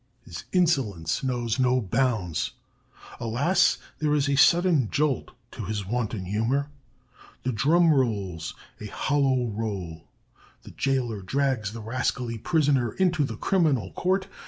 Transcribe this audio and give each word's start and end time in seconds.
His 0.25 0.45
insolence 0.51 1.21
knows 1.23 1.59
no 1.59 1.79
bounds. 1.79 2.53
Alas! 3.19 3.77
there 3.99 4.15
is 4.15 4.27
a 4.27 4.35
sudden 4.35 4.89
jolt 4.89 5.29
to 5.51 5.65
his 5.65 5.85
wanton 5.85 6.25
humor. 6.25 6.71
The 7.43 7.51
drum 7.51 7.93
rolls 7.93 8.55
a 8.79 8.87
hollow 8.87 9.49
roll; 9.51 10.07
the 10.63 10.71
jailer 10.71 11.21
drags 11.21 11.71
the 11.73 11.81
rascally 11.81 12.39
prisoner 12.39 12.93
into 12.93 13.23
the 13.23 13.37
criminal 13.37 13.91
court. 13.91 14.25